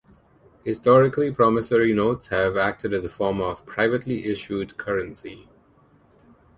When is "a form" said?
3.05-3.39